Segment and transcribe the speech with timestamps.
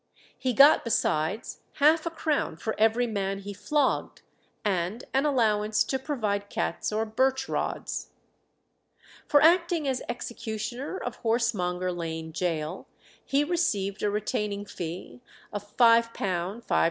[0.35, 4.23] He got besides half a crown for every man he flogged,
[4.65, 8.09] and an allowance to provide cats or birch rods.
[9.27, 12.87] For acting as executioner of Horsemonger Lane Gaol
[13.23, 15.21] he received a retaining fee
[15.53, 16.63] of £5 5_s.